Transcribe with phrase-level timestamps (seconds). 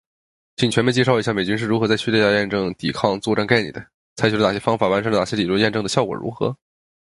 [0.55, 3.85] 请你全面介绍一下美军是如何在叙利亚验证“抵抗作战概念”的，
[4.15, 6.57] 采取了哪些方法，完善了哪些理论，验证的效果如何？